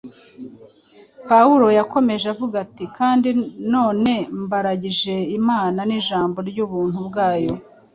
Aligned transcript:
Pawulo 1.29 1.65
yakomeje 1.77 2.25
avuga 2.33 2.55
ati: 2.65 2.85
“Kandi 2.97 3.29
none 3.73 4.11
mbaragije 4.43 5.15
Imana 5.39 5.79
n’ijambo 5.89 6.37
ry’ubuntu 6.49 6.99
bwayo 7.07 7.53